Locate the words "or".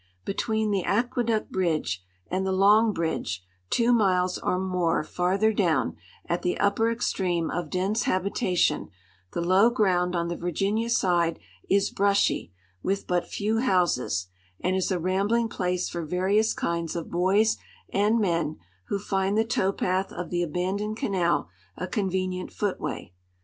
4.39-4.57